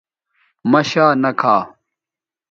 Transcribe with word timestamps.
مہ 0.71 0.81
شا 0.89 1.05
نہ 1.21 1.31
کھا 1.39 1.55